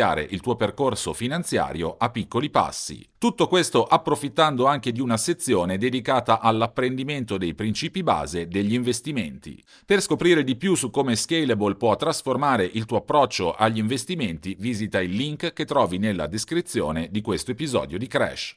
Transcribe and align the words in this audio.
iniziare 0.00 0.26
il 0.30 0.40
tuo 0.40 0.56
percorso 0.56 1.12
finanziario 1.12 1.96
a 1.98 2.08
piccoli 2.10 2.48
passi. 2.48 3.06
Tutto 3.18 3.46
questo 3.48 3.84
approfittando 3.84 4.64
anche 4.64 4.92
di 4.92 5.00
una 5.00 5.18
sezione 5.18 5.76
dedicata 5.76 6.40
all'apprendimento 6.40 7.36
dei 7.36 7.54
principi 7.54 8.02
base 8.02 8.48
degli 8.48 8.72
investimenti. 8.72 9.62
Per 9.84 10.00
scoprire 10.00 10.42
di 10.42 10.56
più 10.56 10.74
su 10.74 10.90
come 10.90 11.16
Scalable 11.16 11.76
può 11.76 11.94
trasformare 11.96 12.64
il 12.64 12.86
tuo 12.86 12.98
approccio 12.98 13.52
agli 13.52 13.78
investimenti, 13.78 14.56
visita 14.58 15.02
il 15.02 15.12
link 15.14 15.52
che 15.52 15.66
trovi 15.66 15.98
nella 15.98 16.26
descrizione 16.26 17.08
di 17.10 17.20
questo 17.20 17.50
episodio 17.50 17.98
di 17.98 18.06
Crash. 18.06 18.56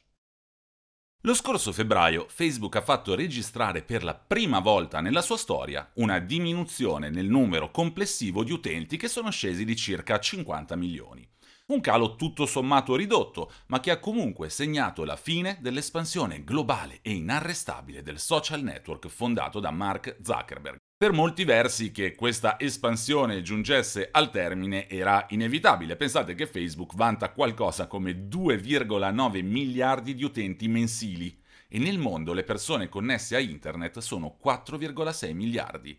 Lo 1.26 1.32
scorso 1.32 1.72
febbraio 1.72 2.26
Facebook 2.28 2.76
ha 2.76 2.82
fatto 2.82 3.14
registrare 3.14 3.80
per 3.80 4.04
la 4.04 4.14
prima 4.14 4.60
volta 4.60 5.00
nella 5.00 5.22
sua 5.22 5.38
storia 5.38 5.90
una 5.94 6.18
diminuzione 6.18 7.08
nel 7.08 7.24
numero 7.24 7.70
complessivo 7.70 8.44
di 8.44 8.52
utenti 8.52 8.98
che 8.98 9.08
sono 9.08 9.30
scesi 9.30 9.64
di 9.64 9.74
circa 9.74 10.18
50 10.18 10.76
milioni. 10.76 11.26
Un 11.66 11.80
calo 11.80 12.16
tutto 12.16 12.44
sommato 12.44 12.94
ridotto, 12.94 13.50
ma 13.68 13.80
che 13.80 13.90
ha 13.90 13.98
comunque 13.98 14.50
segnato 14.50 15.02
la 15.02 15.16
fine 15.16 15.56
dell'espansione 15.62 16.44
globale 16.44 16.98
e 17.00 17.12
inarrestabile 17.12 18.02
del 18.02 18.18
social 18.18 18.60
network 18.60 19.08
fondato 19.08 19.60
da 19.60 19.70
Mark 19.70 20.18
Zuckerberg. 20.20 20.76
Per 20.94 21.12
molti 21.12 21.44
versi 21.44 21.90
che 21.90 22.14
questa 22.14 22.60
espansione 22.60 23.40
giungesse 23.40 24.10
al 24.12 24.30
termine 24.30 24.90
era 24.90 25.24
inevitabile. 25.30 25.96
Pensate 25.96 26.34
che 26.34 26.46
Facebook 26.46 26.94
vanta 26.96 27.32
qualcosa 27.32 27.86
come 27.86 28.28
2,9 28.28 29.42
miliardi 29.42 30.14
di 30.14 30.22
utenti 30.22 30.68
mensili 30.68 31.34
e 31.66 31.78
nel 31.78 31.96
mondo 31.96 32.34
le 32.34 32.44
persone 32.44 32.90
connesse 32.90 33.36
a 33.36 33.40
internet 33.40 34.00
sono 34.00 34.36
4,6 34.44 35.32
miliardi. 35.32 35.98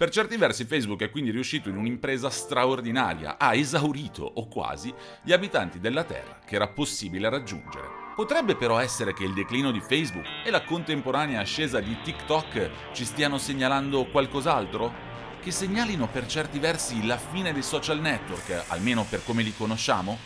Per 0.00 0.08
certi 0.08 0.38
versi 0.38 0.64
Facebook 0.64 1.02
è 1.02 1.10
quindi 1.10 1.30
riuscito 1.30 1.68
in 1.68 1.76
un'impresa 1.76 2.30
straordinaria, 2.30 3.36
ha 3.36 3.54
esaurito 3.54 4.22
o 4.22 4.48
quasi 4.48 4.90
gli 5.22 5.30
abitanti 5.30 5.78
della 5.78 6.04
Terra 6.04 6.38
che 6.42 6.54
era 6.54 6.68
possibile 6.68 7.28
raggiungere. 7.28 7.86
Potrebbe 8.16 8.56
però 8.56 8.78
essere 8.78 9.12
che 9.12 9.24
il 9.24 9.34
declino 9.34 9.70
di 9.70 9.82
Facebook 9.82 10.24
e 10.42 10.48
la 10.48 10.64
contemporanea 10.64 11.40
ascesa 11.40 11.80
di 11.80 11.94
TikTok 12.02 12.70
ci 12.94 13.04
stiano 13.04 13.36
segnalando 13.36 14.06
qualcos'altro? 14.06 14.90
Che 15.38 15.50
segnalino 15.50 16.08
per 16.08 16.24
certi 16.24 16.58
versi 16.58 17.04
la 17.04 17.18
fine 17.18 17.52
dei 17.52 17.62
social 17.62 18.00
network, 18.00 18.68
almeno 18.68 19.04
per 19.06 19.22
come 19.22 19.42
li 19.42 19.52
conosciamo? 19.54 20.16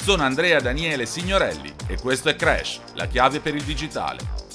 Sono 0.00 0.22
Andrea 0.22 0.62
Daniele 0.62 1.04
Signorelli 1.04 1.70
e 1.88 1.98
questo 1.98 2.30
è 2.30 2.36
Crash, 2.36 2.80
la 2.94 3.06
chiave 3.06 3.40
per 3.40 3.54
il 3.54 3.64
digitale 3.64 4.51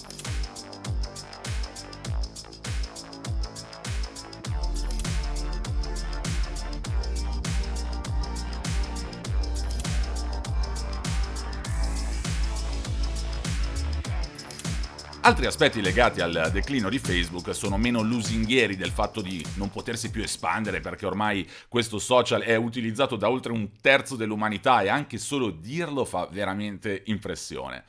Altri 15.27 15.45
aspetti 15.45 15.81
legati 15.81 16.21
al 16.21 16.51
declino 16.53 16.87
di 16.87 16.99
Facebook 16.99 17.53
sono 17.53 17.77
meno 17.77 18.01
lusinghieri 18.01 18.77
del 18.77 18.91
fatto 18.91 19.21
di 19.21 19.45
non 19.55 19.69
potersi 19.69 20.09
più 20.09 20.23
espandere 20.23 20.79
perché 20.79 21.05
ormai 21.05 21.45
questo 21.67 21.99
social 21.99 22.43
è 22.43 22.55
utilizzato 22.55 23.17
da 23.17 23.29
oltre 23.29 23.51
un 23.51 23.71
terzo 23.81 24.15
dell'umanità 24.15 24.79
e 24.83 24.87
anche 24.87 25.17
solo 25.17 25.49
dirlo 25.49 26.05
fa 26.05 26.29
veramente 26.31 27.01
impressione. 27.07 27.83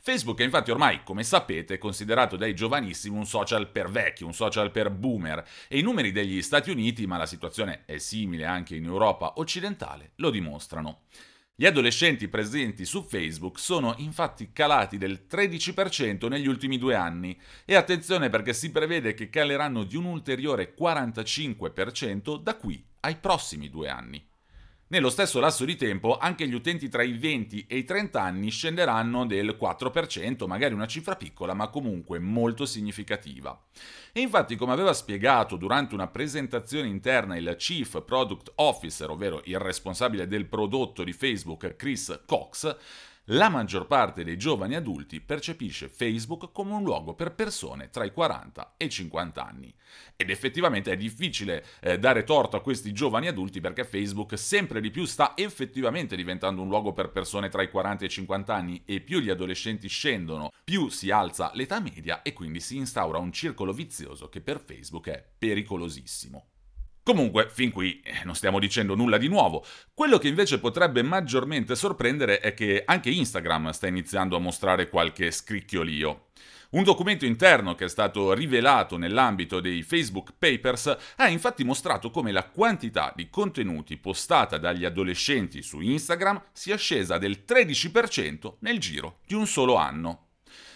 Facebook 0.00 0.40
è 0.40 0.44
infatti 0.44 0.70
ormai, 0.70 1.00
come 1.02 1.24
sapete, 1.24 1.78
considerato 1.78 2.36
dai 2.36 2.54
giovanissimi 2.54 3.16
un 3.16 3.24
social 3.24 3.68
per 3.68 3.90
vecchi, 3.90 4.22
un 4.22 4.34
social 4.34 4.70
per 4.70 4.90
boomer 4.90 5.42
e 5.68 5.78
i 5.78 5.82
numeri 5.82 6.12
degli 6.12 6.42
Stati 6.42 6.70
Uniti, 6.70 7.06
ma 7.06 7.16
la 7.16 7.24
situazione 7.24 7.84
è 7.86 7.96
simile 7.96 8.44
anche 8.44 8.76
in 8.76 8.84
Europa 8.84 9.32
occidentale, 9.36 10.10
lo 10.16 10.28
dimostrano. 10.28 11.04
Gli 11.54 11.66
adolescenti 11.66 12.28
presenti 12.28 12.86
su 12.86 13.02
Facebook 13.02 13.58
sono 13.58 13.94
infatti 13.98 14.52
calati 14.52 14.96
del 14.96 15.26
13% 15.30 16.26
negli 16.28 16.48
ultimi 16.48 16.78
due 16.78 16.94
anni 16.94 17.38
e 17.66 17.74
attenzione 17.74 18.30
perché 18.30 18.54
si 18.54 18.70
prevede 18.70 19.12
che 19.12 19.28
caleranno 19.28 19.84
di 19.84 19.96
un 19.96 20.06
ulteriore 20.06 20.74
45% 20.74 22.40
da 22.40 22.56
qui 22.56 22.82
ai 23.00 23.16
prossimi 23.16 23.68
due 23.68 23.90
anni. 23.90 24.31
Nello 24.92 25.08
stesso 25.08 25.40
lasso 25.40 25.64
di 25.64 25.76
tempo 25.76 26.18
anche 26.18 26.46
gli 26.46 26.52
utenti 26.52 26.90
tra 26.90 27.02
i 27.02 27.14
20 27.14 27.64
e 27.66 27.78
i 27.78 27.84
30 27.84 28.20
anni 28.20 28.50
scenderanno 28.50 29.24
del 29.24 29.56
4%, 29.58 30.46
magari 30.46 30.74
una 30.74 30.86
cifra 30.86 31.16
piccola 31.16 31.54
ma 31.54 31.68
comunque 31.68 32.18
molto 32.18 32.66
significativa. 32.66 33.58
E 34.12 34.20
infatti, 34.20 34.54
come 34.54 34.72
aveva 34.72 34.92
spiegato 34.92 35.56
durante 35.56 35.94
una 35.94 36.08
presentazione 36.08 36.88
interna 36.88 37.38
il 37.38 37.54
Chief 37.56 38.04
Product 38.04 38.52
Officer, 38.56 39.08
ovvero 39.08 39.40
il 39.44 39.58
responsabile 39.58 40.26
del 40.26 40.44
prodotto 40.44 41.04
di 41.04 41.14
Facebook, 41.14 41.74
Chris 41.74 42.24
Cox, 42.26 42.76
la 43.26 43.48
maggior 43.48 43.86
parte 43.86 44.24
dei 44.24 44.36
giovani 44.36 44.74
adulti 44.74 45.20
percepisce 45.20 45.88
Facebook 45.88 46.50
come 46.50 46.72
un 46.72 46.82
luogo 46.82 47.14
per 47.14 47.34
persone 47.34 47.88
tra 47.88 48.04
i 48.04 48.12
40 48.12 48.74
e 48.76 48.86
i 48.86 48.90
50 48.90 49.46
anni. 49.46 49.72
Ed 50.16 50.28
effettivamente 50.28 50.90
è 50.90 50.96
difficile 50.96 51.64
eh, 51.80 52.00
dare 52.00 52.24
torto 52.24 52.56
a 52.56 52.60
questi 52.60 52.92
giovani 52.92 53.28
adulti 53.28 53.60
perché 53.60 53.84
Facebook 53.84 54.36
sempre 54.36 54.80
di 54.80 54.90
più 54.90 55.04
sta 55.04 55.34
effettivamente 55.36 56.16
diventando 56.16 56.62
un 56.62 56.68
luogo 56.68 56.92
per 56.92 57.10
persone 57.10 57.48
tra 57.48 57.62
i 57.62 57.70
40 57.70 58.02
e 58.02 58.06
i 58.08 58.10
50 58.10 58.54
anni 58.54 58.82
e 58.84 59.00
più 59.00 59.20
gli 59.20 59.30
adolescenti 59.30 59.88
scendono, 59.88 60.50
più 60.64 60.88
si 60.88 61.12
alza 61.12 61.52
l'età 61.54 61.78
media 61.78 62.22
e 62.22 62.32
quindi 62.32 62.58
si 62.58 62.76
instaura 62.76 63.18
un 63.18 63.30
circolo 63.30 63.72
vizioso 63.72 64.28
che 64.28 64.40
per 64.40 64.58
Facebook 64.58 65.08
è 65.08 65.24
pericolosissimo. 65.38 66.51
Comunque, 67.04 67.48
fin 67.50 67.72
qui 67.72 68.00
eh, 68.04 68.22
non 68.24 68.36
stiamo 68.36 68.60
dicendo 68.60 68.94
nulla 68.94 69.18
di 69.18 69.26
nuovo. 69.26 69.64
Quello 69.92 70.18
che 70.18 70.28
invece 70.28 70.60
potrebbe 70.60 71.02
maggiormente 71.02 71.74
sorprendere 71.74 72.38
è 72.38 72.54
che 72.54 72.82
anche 72.86 73.10
Instagram 73.10 73.70
sta 73.70 73.88
iniziando 73.88 74.36
a 74.36 74.40
mostrare 74.40 74.88
qualche 74.88 75.32
scricchiolio. 75.32 76.26
Un 76.70 76.84
documento 76.84 77.26
interno 77.26 77.74
che 77.74 77.84
è 77.84 77.88
stato 77.88 78.32
rivelato 78.32 78.96
nell'ambito 78.96 79.60
dei 79.60 79.82
Facebook 79.82 80.32
Papers 80.38 80.96
ha 81.16 81.28
infatti 81.28 81.64
mostrato 81.64 82.10
come 82.10 82.32
la 82.32 82.44
quantità 82.44 83.12
di 83.14 83.28
contenuti 83.28 83.98
postata 83.98 84.56
dagli 84.56 84.84
adolescenti 84.84 85.60
su 85.60 85.80
Instagram 85.80 86.40
sia 86.52 86.76
scesa 86.76 87.18
del 87.18 87.42
13% 87.46 88.54
nel 88.60 88.78
giro 88.78 89.18
di 89.26 89.34
un 89.34 89.46
solo 89.46 89.74
anno. 89.74 90.28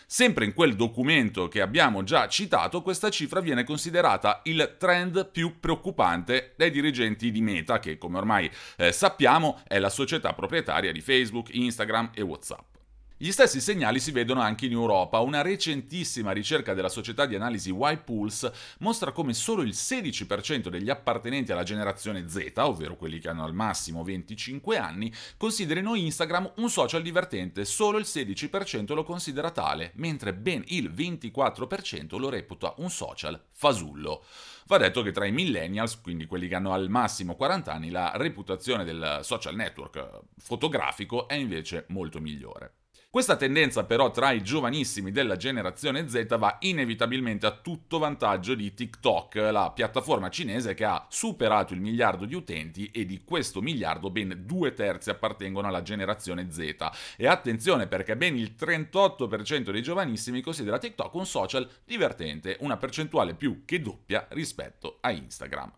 Sempre 0.08 0.44
in 0.44 0.54
quel 0.54 0.76
documento 0.76 1.48
che 1.48 1.60
abbiamo 1.60 2.04
già 2.04 2.28
citato, 2.28 2.80
questa 2.80 3.10
cifra 3.10 3.40
viene 3.40 3.64
considerata 3.64 4.40
il 4.44 4.76
trend 4.78 5.28
più 5.32 5.58
preoccupante 5.58 6.54
dai 6.56 6.70
dirigenti 6.70 7.32
di 7.32 7.40
Meta, 7.40 7.80
che 7.80 7.98
come 7.98 8.18
ormai 8.18 8.48
eh, 8.76 8.92
sappiamo 8.92 9.60
è 9.66 9.80
la 9.80 9.90
società 9.90 10.32
proprietaria 10.32 10.92
di 10.92 11.00
Facebook, 11.00 11.52
Instagram 11.52 12.10
e 12.14 12.22
WhatsApp. 12.22 12.75
Gli 13.18 13.30
stessi 13.30 13.62
segnali 13.62 13.98
si 13.98 14.10
vedono 14.10 14.42
anche 14.42 14.66
in 14.66 14.72
Europa. 14.72 15.20
Una 15.20 15.40
recentissima 15.40 16.32
ricerca 16.32 16.74
della 16.74 16.90
società 16.90 17.24
di 17.24 17.34
analisi 17.34 17.74
Y-Pulse 17.74 18.52
mostra 18.80 19.10
come 19.10 19.32
solo 19.32 19.62
il 19.62 19.70
16% 19.70 20.68
degli 20.68 20.90
appartenenti 20.90 21.50
alla 21.50 21.62
generazione 21.62 22.28
Z, 22.28 22.52
ovvero 22.56 22.94
quelli 22.96 23.18
che 23.18 23.30
hanno 23.30 23.44
al 23.44 23.54
massimo 23.54 24.04
25 24.04 24.76
anni, 24.76 25.10
considerino 25.38 25.94
Instagram 25.94 26.52
un 26.56 26.68
social 26.68 27.00
divertente. 27.00 27.64
Solo 27.64 27.96
il 27.96 28.04
16% 28.06 28.92
lo 28.92 29.02
considera 29.02 29.50
tale, 29.50 29.92
mentre 29.94 30.34
ben 30.34 30.62
il 30.66 30.90
24% 30.90 32.18
lo 32.18 32.28
reputa 32.28 32.74
un 32.76 32.90
social 32.90 33.42
fasullo. 33.50 34.24
Va 34.66 34.76
detto 34.76 35.00
che 35.00 35.12
tra 35.12 35.24
i 35.24 35.32
millennials, 35.32 35.98
quindi 36.02 36.26
quelli 36.26 36.48
che 36.48 36.54
hanno 36.54 36.74
al 36.74 36.90
massimo 36.90 37.34
40 37.34 37.72
anni, 37.72 37.88
la 37.88 38.12
reputazione 38.16 38.84
del 38.84 39.20
social 39.22 39.54
network 39.54 40.24
fotografico 40.36 41.26
è 41.26 41.34
invece 41.34 41.86
molto 41.88 42.20
migliore. 42.20 42.74
Questa 43.16 43.36
tendenza 43.36 43.84
però 43.84 44.10
tra 44.10 44.30
i 44.32 44.42
giovanissimi 44.42 45.10
della 45.10 45.36
generazione 45.36 46.06
Z 46.06 46.36
va 46.36 46.58
inevitabilmente 46.60 47.46
a 47.46 47.50
tutto 47.50 47.96
vantaggio 47.96 48.54
di 48.54 48.74
TikTok, 48.74 49.36
la 49.36 49.72
piattaforma 49.74 50.28
cinese 50.28 50.74
che 50.74 50.84
ha 50.84 51.06
superato 51.08 51.72
il 51.72 51.80
miliardo 51.80 52.26
di 52.26 52.34
utenti 52.34 52.90
e 52.92 53.06
di 53.06 53.24
questo 53.24 53.62
miliardo 53.62 54.10
ben 54.10 54.42
due 54.44 54.74
terzi 54.74 55.08
appartengono 55.08 55.66
alla 55.66 55.80
generazione 55.80 56.50
Z. 56.50 56.90
E 57.16 57.26
attenzione 57.26 57.86
perché 57.86 58.18
ben 58.18 58.36
il 58.36 58.54
38% 58.54 59.70
dei 59.70 59.80
giovanissimi 59.80 60.42
considera 60.42 60.76
TikTok 60.76 61.14
un 61.14 61.24
social 61.24 61.66
divertente, 61.86 62.58
una 62.60 62.76
percentuale 62.76 63.32
più 63.32 63.62
che 63.64 63.80
doppia 63.80 64.26
rispetto 64.28 64.98
a 65.00 65.10
Instagram. 65.10 65.72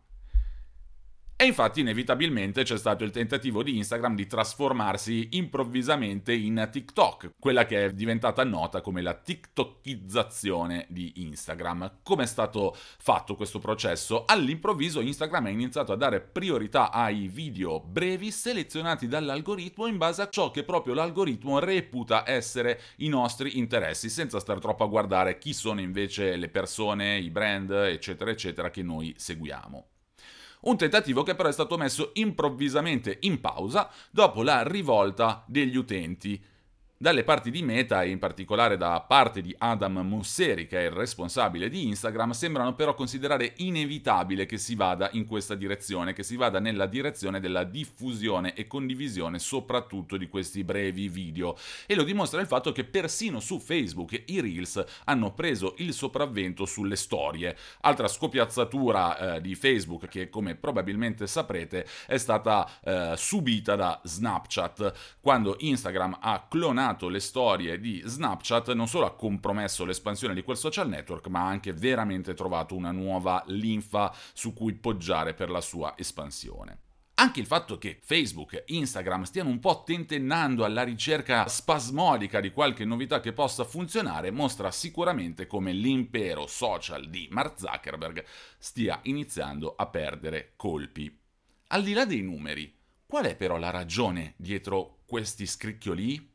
E 1.40 1.44
infatti 1.44 1.78
inevitabilmente 1.78 2.64
c'è 2.64 2.76
stato 2.76 3.04
il 3.04 3.12
tentativo 3.12 3.62
di 3.62 3.76
Instagram 3.76 4.16
di 4.16 4.26
trasformarsi 4.26 5.28
improvvisamente 5.34 6.32
in 6.32 6.68
TikTok, 6.68 7.34
quella 7.38 7.64
che 7.64 7.84
è 7.84 7.92
diventata 7.92 8.42
nota 8.42 8.80
come 8.80 9.02
la 9.02 9.14
TikTokizzazione 9.14 10.86
di 10.88 11.12
Instagram. 11.22 12.00
Come 12.02 12.24
è 12.24 12.26
stato 12.26 12.74
fatto 12.74 13.36
questo 13.36 13.60
processo? 13.60 14.24
All'improvviso 14.24 14.98
Instagram 14.98 15.44
ha 15.44 15.50
iniziato 15.50 15.92
a 15.92 15.96
dare 15.96 16.20
priorità 16.20 16.90
ai 16.90 17.28
video 17.28 17.78
brevi 17.78 18.32
selezionati 18.32 19.06
dall'algoritmo 19.06 19.86
in 19.86 19.96
base 19.96 20.22
a 20.22 20.28
ciò 20.28 20.50
che 20.50 20.64
proprio 20.64 20.94
l'algoritmo 20.94 21.60
reputa 21.60 22.28
essere 22.28 22.80
i 22.96 23.08
nostri 23.08 23.58
interessi, 23.58 24.08
senza 24.08 24.40
stare 24.40 24.58
troppo 24.58 24.82
a 24.82 24.88
guardare 24.88 25.38
chi 25.38 25.52
sono 25.52 25.80
invece 25.80 26.34
le 26.34 26.48
persone, 26.48 27.16
i 27.16 27.30
brand, 27.30 27.70
eccetera, 27.70 28.32
eccetera, 28.32 28.70
che 28.70 28.82
noi 28.82 29.14
seguiamo. 29.16 29.90
Un 30.60 30.76
tentativo 30.76 31.22
che 31.22 31.34
però 31.34 31.48
è 31.48 31.52
stato 31.52 31.76
messo 31.76 32.10
improvvisamente 32.14 33.18
in 33.20 33.40
pausa 33.40 33.90
dopo 34.10 34.42
la 34.42 34.62
rivolta 34.62 35.44
degli 35.46 35.76
utenti 35.76 36.42
dalle 37.00 37.22
parti 37.22 37.52
di 37.52 37.62
Meta 37.62 38.02
e 38.02 38.10
in 38.10 38.18
particolare 38.18 38.76
da 38.76 39.00
parte 39.00 39.40
di 39.40 39.54
Adam 39.56 39.98
Mosseri, 40.00 40.66
che 40.66 40.80
è 40.80 40.84
il 40.86 40.90
responsabile 40.90 41.68
di 41.68 41.86
Instagram, 41.86 42.32
sembrano 42.32 42.74
però 42.74 42.94
considerare 42.94 43.52
inevitabile 43.58 44.46
che 44.46 44.58
si 44.58 44.74
vada 44.74 45.08
in 45.12 45.24
questa 45.24 45.54
direzione, 45.54 46.12
che 46.12 46.24
si 46.24 46.34
vada 46.34 46.58
nella 46.58 46.86
direzione 46.86 47.38
della 47.38 47.62
diffusione 47.62 48.52
e 48.54 48.66
condivisione 48.66 49.38
soprattutto 49.38 50.16
di 50.16 50.28
questi 50.28 50.64
brevi 50.64 51.08
video. 51.08 51.56
E 51.86 51.94
lo 51.94 52.02
dimostra 52.02 52.40
il 52.40 52.48
fatto 52.48 52.72
che 52.72 52.82
persino 52.82 53.38
su 53.38 53.60
Facebook 53.60 54.24
i 54.26 54.40
Reels 54.40 54.84
hanno 55.04 55.32
preso 55.34 55.74
il 55.78 55.92
sopravvento 55.92 56.66
sulle 56.66 56.96
storie. 56.96 57.56
Altra 57.82 58.08
scopiazzatura 58.08 59.36
eh, 59.36 59.40
di 59.40 59.54
Facebook 59.54 60.08
che 60.08 60.28
come 60.28 60.56
probabilmente 60.56 61.28
saprete 61.28 61.86
è 62.08 62.18
stata 62.18 62.68
eh, 62.82 63.12
subita 63.16 63.76
da 63.76 64.00
Snapchat 64.02 65.18
quando 65.20 65.54
Instagram 65.60 66.18
ha 66.20 66.44
clonato 66.48 66.86
rovinato 66.88 67.08
le 67.08 67.20
storie 67.20 67.80
di 67.80 68.02
Snapchat, 68.04 68.72
non 68.72 68.88
solo 68.88 69.06
ha 69.06 69.14
compromesso 69.14 69.84
l'espansione 69.84 70.34
di 70.34 70.42
quel 70.42 70.56
social 70.56 70.88
network, 70.88 71.26
ma 71.26 71.40
ha 71.40 71.48
anche 71.48 71.72
veramente 71.72 72.34
trovato 72.34 72.74
una 72.74 72.92
nuova 72.92 73.42
linfa 73.46 74.14
su 74.32 74.54
cui 74.54 74.74
poggiare 74.74 75.34
per 75.34 75.50
la 75.50 75.60
sua 75.60 75.94
espansione. 75.96 76.78
Anche 77.14 77.40
il 77.40 77.46
fatto 77.46 77.78
che 77.78 77.98
Facebook 78.00 78.54
e 78.54 78.64
Instagram 78.66 79.24
stiano 79.24 79.50
un 79.50 79.58
po' 79.58 79.82
tentennando 79.84 80.64
alla 80.64 80.84
ricerca 80.84 81.48
spasmodica 81.48 82.40
di 82.40 82.52
qualche 82.52 82.84
novità 82.84 83.18
che 83.18 83.32
possa 83.32 83.64
funzionare 83.64 84.30
mostra 84.30 84.70
sicuramente 84.70 85.48
come 85.48 85.72
l'impero 85.72 86.46
social 86.46 87.08
di 87.08 87.26
Mark 87.32 87.58
Zuckerberg 87.58 88.24
stia 88.58 89.00
iniziando 89.02 89.74
a 89.76 89.86
perdere 89.86 90.52
colpi. 90.54 91.12
Al 91.68 91.82
di 91.82 91.92
là 91.92 92.04
dei 92.04 92.22
numeri, 92.22 92.72
qual 93.04 93.24
è 93.24 93.34
però 93.34 93.58
la 93.58 93.70
ragione 93.70 94.34
dietro 94.36 94.98
questi 95.04 95.44
scricchioli? 95.44 96.27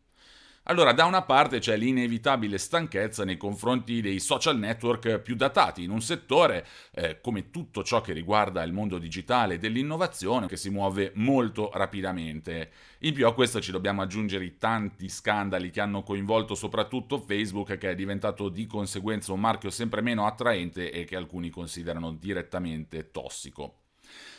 Allora, 0.68 0.94
da 0.94 1.04
una 1.04 1.24
parte 1.24 1.60
c'è 1.60 1.75
l'inevitabile 1.75 2.57
stanchezza 2.57 3.25
nei 3.25 3.36
confronti 3.36 4.00
dei 4.00 4.21
social 4.21 4.57
network 4.57 5.19
più 5.19 5.36
datati, 5.36 5.83
in 5.83 5.89
un 5.89 6.01
settore, 6.01 6.65
eh, 6.94 7.19
come 7.19 7.50
tutto 7.50 7.83
ciò 7.83 8.00
che 8.00 8.13
riguarda 8.13 8.63
il 8.63 8.71
mondo 8.71 8.98
digitale 8.98 9.56
e 9.56 9.57
dell'innovazione, 9.57 10.48
che 10.48 10.56
si 10.56 10.69
muove 10.69 11.12
molto 11.15 11.69
rapidamente. 11.74 12.71
In 13.00 13.13
più 13.13 13.27
a 13.27 13.33
questo 13.33 13.60
ci 13.60 13.71
dobbiamo 13.71 14.04
aggiungere 14.04 14.45
i 14.45 14.57
tanti 14.57 15.10
scandali 15.10 15.69
che 15.69 15.81
hanno 15.81 16.01
coinvolto 16.01 16.56
soprattutto 16.56 17.19
Facebook, 17.19 17.77
che 17.77 17.89
è 17.89 17.95
diventato 17.95 18.48
di 18.48 18.66
conseguenza 18.66 19.33
un 19.33 19.42
marchio 19.42 19.69
sempre 19.69 20.00
meno 20.00 20.25
attraente 20.25 20.92
e 20.92 21.04
che 21.04 21.18
alcuni 21.18 21.50
considerano 21.50 22.13
direttamente 22.13 23.12
tossico. 23.12 23.82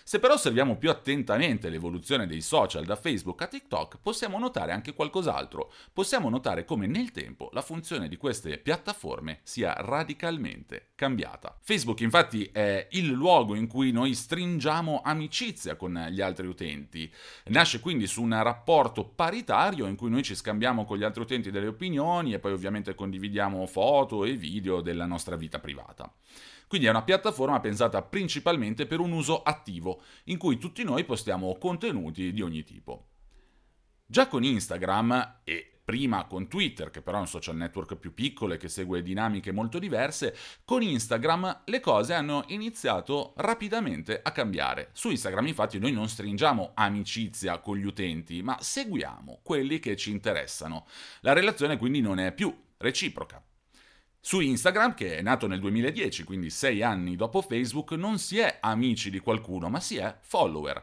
Se 0.06 0.18
però 0.18 0.34
osserviamo 0.34 0.76
più 0.76 0.90
attentamente 0.90 1.70
l'evoluzione 1.70 2.26
dei 2.26 2.42
social 2.42 2.84
da 2.84 2.94
Facebook 2.94 3.40
a 3.40 3.46
TikTok, 3.46 4.00
possiamo 4.02 4.38
notare 4.38 4.72
anche 4.72 4.92
qualcos'altro. 4.92 5.72
Possiamo 5.94 6.28
notare 6.28 6.66
come 6.66 6.86
nel 6.86 7.10
tempo 7.10 7.48
la 7.54 7.62
funzione 7.62 8.06
di 8.06 8.18
queste 8.18 8.58
piattaforme 8.58 9.40
sia 9.44 9.72
radicalmente 9.78 10.90
cambiata. 10.94 11.56
Facebook 11.62 12.00
infatti 12.00 12.50
è 12.52 12.86
il 12.90 13.06
luogo 13.12 13.54
in 13.54 13.66
cui 13.66 13.92
noi 13.92 14.12
stringiamo 14.12 15.00
amicizia 15.02 15.74
con 15.76 15.94
gli 16.10 16.20
altri 16.20 16.48
utenti. 16.48 17.10
Nasce 17.46 17.80
quindi 17.80 18.06
su 18.06 18.20
un 18.20 18.38
rapporto 18.42 19.06
paritario 19.06 19.86
in 19.86 19.96
cui 19.96 20.10
noi 20.10 20.22
ci 20.22 20.34
scambiamo 20.34 20.84
con 20.84 20.98
gli 20.98 21.02
altri 21.02 21.22
utenti 21.22 21.50
delle 21.50 21.68
opinioni 21.68 22.34
e 22.34 22.40
poi 22.40 22.52
ovviamente 22.52 22.94
condividiamo 22.94 23.64
foto 23.64 24.26
e 24.26 24.34
video 24.34 24.82
della 24.82 25.06
nostra 25.06 25.36
vita 25.36 25.58
privata. 25.60 26.12
Quindi 26.66 26.86
è 26.86 26.90
una 26.90 27.02
piattaforma 27.02 27.60
pensata 27.60 28.02
principalmente 28.02 28.86
per 28.86 29.00
un 29.00 29.12
uso 29.12 29.42
attivo, 29.42 30.02
in 30.24 30.38
cui 30.38 30.58
tutti 30.58 30.82
noi 30.82 31.04
postiamo 31.04 31.56
contenuti 31.58 32.32
di 32.32 32.42
ogni 32.42 32.62
tipo. 32.62 33.08
Già 34.06 34.28
con 34.28 34.44
Instagram 34.44 35.40
e 35.44 35.74
prima 35.84 36.24
con 36.24 36.48
Twitter, 36.48 36.90
che 36.90 37.02
però 37.02 37.18
è 37.18 37.20
un 37.20 37.26
social 37.26 37.56
network 37.56 37.96
più 37.96 38.14
piccolo 38.14 38.54
e 38.54 38.56
che 38.56 38.68
segue 38.68 39.02
dinamiche 39.02 39.52
molto 39.52 39.78
diverse, 39.78 40.34
con 40.64 40.82
Instagram 40.82 41.62
le 41.66 41.80
cose 41.80 42.14
hanno 42.14 42.44
iniziato 42.48 43.34
rapidamente 43.36 44.20
a 44.22 44.32
cambiare. 44.32 44.88
Su 44.92 45.10
Instagram 45.10 45.46
infatti 45.46 45.78
noi 45.78 45.92
non 45.92 46.08
stringiamo 46.08 46.70
amicizia 46.74 47.58
con 47.58 47.76
gli 47.76 47.84
utenti, 47.84 48.42
ma 48.42 48.56
seguiamo 48.60 49.40
quelli 49.42 49.78
che 49.78 49.94
ci 49.96 50.10
interessano. 50.10 50.86
La 51.20 51.34
relazione 51.34 51.76
quindi 51.76 52.00
non 52.00 52.18
è 52.18 52.32
più 52.32 52.54
reciproca. 52.78 53.42
Su 54.26 54.40
Instagram, 54.40 54.94
che 54.94 55.18
è 55.18 55.20
nato 55.20 55.46
nel 55.46 55.60
2010, 55.60 56.24
quindi 56.24 56.48
sei 56.48 56.82
anni 56.82 57.14
dopo 57.14 57.42
Facebook, 57.42 57.90
non 57.92 58.18
si 58.18 58.38
è 58.38 58.56
amici 58.62 59.10
di 59.10 59.18
qualcuno, 59.18 59.68
ma 59.68 59.80
si 59.80 59.98
è 59.98 60.16
follower. 60.18 60.82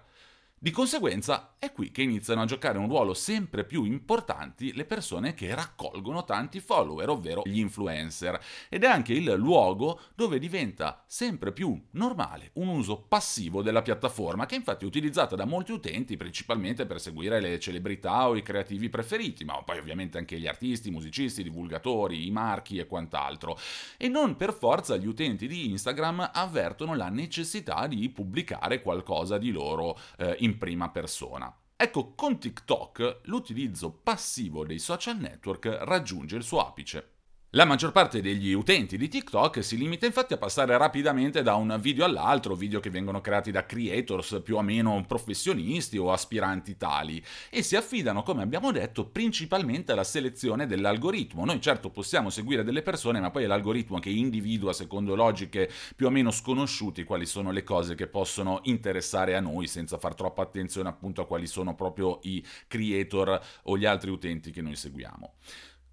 Di 0.55 0.69
conseguenza 0.69 1.50
è 1.61 1.71
qui 1.71 1.91
che 1.91 2.03
iniziano 2.03 2.41
a 2.41 2.45
giocare 2.45 2.77
un 2.77 2.87
ruolo 2.87 3.13
sempre 3.13 3.63
più 3.65 3.83
importante 3.83 4.71
le 4.73 4.85
persone 4.85 5.33
che 5.33 5.53
raccolgono 5.55 6.23
tanti 6.23 6.59
follower, 6.59 7.09
ovvero 7.09 7.41
gli 7.45 7.59
influencer, 7.59 8.39
ed 8.69 8.83
è 8.83 8.87
anche 8.87 9.13
il 9.13 9.31
luogo 9.33 9.99
dove 10.15 10.39
diventa 10.39 11.03
sempre 11.07 11.51
più 11.51 11.79
normale 11.91 12.51
un 12.53 12.67
uso 12.67 13.03
passivo 13.07 13.63
della 13.63 13.81
piattaforma, 13.81 14.45
che 14.45 14.55
infatti 14.55 14.83
è 14.83 14.87
utilizzata 14.87 15.35
da 15.35 15.45
molti 15.45 15.71
utenti 15.71 16.15
principalmente 16.15 16.85
per 16.85 17.01
seguire 17.01 17.39
le 17.39 17.59
celebrità 17.59 18.27
o 18.27 18.35
i 18.35 18.43
creativi 18.43 18.89
preferiti, 18.89 19.43
ma 19.43 19.61
poi 19.63 19.79
ovviamente 19.79 20.17
anche 20.17 20.39
gli 20.39 20.47
artisti, 20.47 20.89
i 20.89 20.91
musicisti, 20.91 21.41
i 21.41 21.45
divulgatori, 21.45 22.27
i 22.27 22.31
marchi 22.31 22.77
e 22.77 22.85
quant'altro. 22.85 23.57
E 23.97 24.07
non 24.07 24.35
per 24.35 24.53
forza 24.53 24.95
gli 24.97 25.07
utenti 25.07 25.47
di 25.47 25.69
Instagram 25.69 26.31
avvertono 26.33 26.95
la 26.95 27.09
necessità 27.09 27.87
di 27.87 28.09
pubblicare 28.09 28.81
qualcosa 28.81 29.37
di 29.37 29.51
loro 29.51 29.97
eh, 30.18 30.35
in 30.39 30.51
in 30.51 30.57
prima 30.57 30.89
persona. 30.89 31.50
Ecco, 31.83 32.14
con 32.14 32.38
TikTok 32.38 33.21
l'utilizzo 33.23 33.90
passivo 33.92 34.64
dei 34.68 34.78
social 34.78 35.18
network 35.18 35.66
raggiunge 35.81 36.35
il 36.35 36.44
suo 36.44 36.59
apice. 36.59 37.10
La 37.53 37.65
maggior 37.65 37.91
parte 37.91 38.21
degli 38.21 38.53
utenti 38.53 38.97
di 38.97 39.09
TikTok 39.09 39.61
si 39.61 39.75
limita 39.75 40.05
infatti 40.05 40.31
a 40.31 40.37
passare 40.37 40.77
rapidamente 40.77 41.41
da 41.41 41.55
un 41.55 41.77
video 41.81 42.05
all'altro, 42.05 42.55
video 42.55 42.79
che 42.79 42.89
vengono 42.89 43.19
creati 43.19 43.51
da 43.51 43.65
creators 43.65 44.39
più 44.41 44.55
o 44.55 44.61
meno 44.61 45.03
professionisti 45.05 45.97
o 45.97 46.13
aspiranti 46.13 46.77
tali, 46.77 47.21
e 47.49 47.61
si 47.61 47.75
affidano, 47.75 48.23
come 48.23 48.41
abbiamo 48.41 48.71
detto, 48.71 49.05
principalmente 49.05 49.91
alla 49.91 50.05
selezione 50.05 50.65
dell'algoritmo. 50.65 51.43
Noi 51.43 51.59
certo 51.59 51.89
possiamo 51.89 52.29
seguire 52.29 52.63
delle 52.63 52.83
persone, 52.83 53.19
ma 53.19 53.31
poi 53.31 53.43
è 53.43 53.47
l'algoritmo 53.47 53.99
che 53.99 54.11
individua 54.11 54.71
secondo 54.71 55.13
logiche 55.13 55.69
più 55.93 56.07
o 56.07 56.09
meno 56.09 56.31
sconosciute 56.31 57.03
quali 57.03 57.25
sono 57.25 57.51
le 57.51 57.63
cose 57.63 57.95
che 57.95 58.07
possono 58.07 58.61
interessare 58.63 59.35
a 59.35 59.41
noi 59.41 59.67
senza 59.67 59.97
far 59.97 60.15
troppa 60.15 60.41
attenzione 60.41 60.87
appunto 60.87 61.19
a 61.19 61.27
quali 61.27 61.47
sono 61.47 61.75
proprio 61.75 62.19
i 62.23 62.41
creator 62.69 63.37
o 63.63 63.77
gli 63.77 63.83
altri 63.83 64.09
utenti 64.09 64.51
che 64.51 64.61
noi 64.61 64.77
seguiamo. 64.77 65.33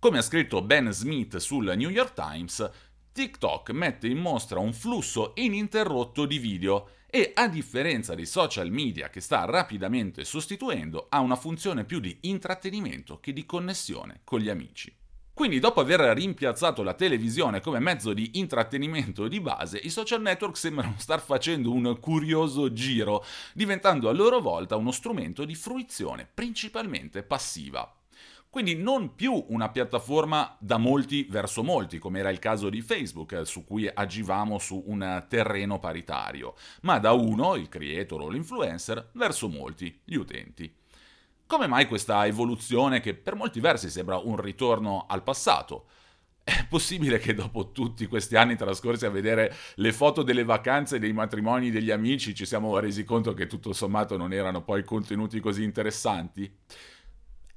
Come 0.01 0.19
ha 0.19 0.23
scritto 0.23 0.63
Ben 0.63 0.93
Smith 0.93 1.39
sul 1.39 1.75
New 1.77 1.91
York 1.91 2.13
Times, 2.13 2.71
TikTok 3.11 3.71
mette 3.71 4.07
in 4.07 4.19
mostra 4.19 4.61
un 4.61 4.73
flusso 4.73 5.33
ininterrotto 5.35 6.25
di 6.25 6.39
video 6.39 6.91
e 7.11 7.33
a 7.35 7.49
differenza 7.49 8.15
dei 8.15 8.25
social 8.25 8.71
media 8.71 9.11
che 9.11 9.21
sta 9.21 9.45
rapidamente 9.45 10.23
sostituendo, 10.23 11.07
ha 11.09 11.19
una 11.19 11.35
funzione 11.35 11.85
più 11.85 11.99
di 11.99 12.17
intrattenimento 12.23 13.19
che 13.19 13.33
di 13.33 13.45
connessione 13.45 14.21
con 14.23 14.39
gli 14.39 14.49
amici. 14.49 14.95
Quindi 15.35 15.59
dopo 15.59 15.81
aver 15.81 16.17
rimpiazzato 16.17 16.85
la 16.85 16.95
televisione 16.95 17.61
come 17.61 17.81
mezzo 17.81 18.13
di 18.13 18.31
intrattenimento 18.35 19.27
di 19.27 19.41
base, 19.41 19.79
i 19.79 19.91
social 19.91 20.21
network 20.21 20.57
sembrano 20.57 20.95
star 20.99 21.21
facendo 21.21 21.73
un 21.73 21.99
curioso 21.99 22.73
giro, 22.73 23.25
diventando 23.53 24.09
a 24.09 24.13
loro 24.13 24.41
volta 24.41 24.77
uno 24.77 24.93
strumento 24.93 25.45
di 25.45 25.57
fruizione 25.57 26.29
principalmente 26.33 27.25
passiva. 27.25 27.98
Quindi 28.51 28.77
non 28.77 29.15
più 29.15 29.45
una 29.49 29.69
piattaforma 29.69 30.57
da 30.59 30.79
molti 30.79 31.27
verso 31.29 31.63
molti, 31.63 31.99
come 31.99 32.21
era 32.21 32.31
il 32.31 32.39
caso 32.39 32.71
di 32.71 32.81
Facebook, 32.81 33.33
eh, 33.33 33.45
su 33.45 33.65
cui 33.65 33.91
agivamo 33.93 34.59
su 34.59 34.83
un 34.87 35.27
terreno 35.29 35.79
paritario, 35.79 36.55
ma 36.83 36.99
da 36.99 37.13
uno, 37.13 37.57
il 37.57 37.69
creator 37.69 38.23
o 38.23 38.29
l'influencer, 38.29 39.11
verso 39.13 39.49
molti, 39.49 40.01
gli 40.03 40.15
utenti. 40.15 40.75
Come 41.47 41.67
mai 41.67 41.87
questa 41.87 42.27
evoluzione 42.27 43.01
che 43.01 43.15
per 43.15 43.35
molti 43.35 43.61
versi 43.61 43.91
sembra 43.91 44.17
un 44.17 44.37
ritorno 44.37 45.05
al 45.09 45.23
passato? 45.23 45.87
È 46.43 46.67
possibile 46.67 47.19
che 47.19 47.35
dopo 47.35 47.73
tutti 47.73 48.07
questi 48.07 48.35
anni 48.37 48.57
trascorsi 48.57 49.05
a 49.05 49.11
vedere 49.11 49.55
le 49.75 49.93
foto 49.93 50.23
delle 50.23 50.45
vacanze 50.45 50.99
dei 50.99 51.13
matrimoni 51.13 51.71
degli 51.71 51.91
amici 51.91 52.35
ci 52.35 52.47
siamo 52.47 52.79
resi 52.79 53.05
conto 53.05 53.35
che 53.35 53.47
tutto 53.47 53.75
sommato 53.75 54.17
non 54.17 54.33
erano 54.33 54.63
poi 54.63 54.83
contenuti 54.85 55.41
così 55.41 55.63
interessanti? 55.63 56.51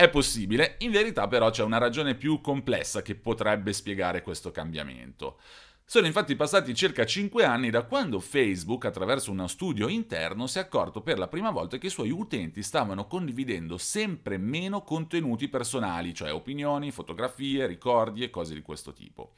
È 0.01 0.09
possibile, 0.09 0.77
in 0.79 0.89
verità 0.89 1.27
però 1.27 1.51
c'è 1.51 1.61
una 1.61 1.77
ragione 1.77 2.15
più 2.15 2.41
complessa 2.41 3.03
che 3.03 3.13
potrebbe 3.13 3.71
spiegare 3.71 4.23
questo 4.23 4.49
cambiamento. 4.49 5.37
Sono 5.85 6.07
infatti 6.07 6.35
passati 6.35 6.73
circa 6.73 7.05
5 7.05 7.45
anni 7.45 7.69
da 7.69 7.83
quando 7.83 8.19
Facebook, 8.19 8.85
attraverso 8.85 9.29
uno 9.29 9.45
studio 9.45 9.87
interno, 9.89 10.47
si 10.47 10.57
è 10.57 10.61
accorto 10.61 11.01
per 11.01 11.19
la 11.19 11.27
prima 11.27 11.51
volta 11.51 11.77
che 11.77 11.85
i 11.85 11.91
suoi 11.91 12.09
utenti 12.09 12.63
stavano 12.63 13.05
condividendo 13.05 13.77
sempre 13.77 14.39
meno 14.39 14.81
contenuti 14.81 15.47
personali, 15.49 16.15
cioè 16.15 16.33
opinioni, 16.33 16.89
fotografie, 16.89 17.67
ricordi 17.67 18.23
e 18.23 18.31
cose 18.31 18.55
di 18.55 18.63
questo 18.63 18.93
tipo. 18.93 19.35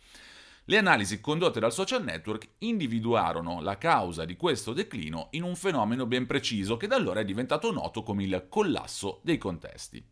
Le 0.64 0.78
analisi 0.78 1.20
condotte 1.20 1.60
dal 1.60 1.74
social 1.74 2.06
network 2.06 2.52
individuarono 2.60 3.60
la 3.60 3.78
causa 3.78 4.24
di 4.24 4.38
questo 4.38 4.72
declino 4.72 5.28
in 5.32 5.44
un 5.44 5.58
fenomeno 5.58 6.06
ben 6.06 6.26
preciso 6.26 6.78
che 6.78 6.88
da 6.88 6.96
allora 6.96 7.20
è 7.20 7.26
diventato 7.26 7.70
noto 7.74 8.02
come 8.02 8.24
il 8.24 8.46
collasso 8.48 9.20
dei 9.24 9.38
contesti. 9.38 10.12